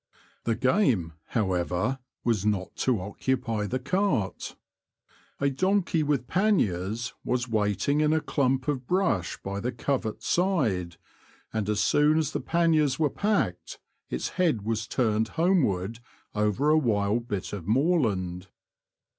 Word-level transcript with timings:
The 0.45 0.55
game, 0.55 1.13
however, 1.25 1.99
was 2.23 2.43
not 2.43 2.75
to 2.77 2.99
occupy 2.99 3.67
the 3.67 3.77
cart. 3.77 4.55
A 5.39 5.51
donkey 5.51 6.01
with 6.01 6.25
panniers 6.25 7.09
^^=r 7.09 7.13
^^ 7.13 7.13
was 7.23 7.47
waiting 7.47 8.01
in 8.01 8.11
a 8.11 8.19
clump'of 8.19 8.87
brush 8.87 9.37
by 9.43 9.59
the 9.59 9.71
covert 9.71 10.23
side, 10.23 10.97
and 11.53 11.69
as 11.69 11.81
soon 11.81 12.17
as 12.17 12.31
the 12.31 12.41
panniers 12.41 12.97
were 12.97 13.11
packed, 13.11 13.77
its 14.09 14.29
head 14.41 14.63
was 14.63 14.87
turned 14.87 15.27
homeward 15.27 15.99
over 16.33 16.71
a 16.71 16.77
wild 16.79 17.27
bit 17.27 17.53
of 17.53 17.67
moorland. 17.67 18.47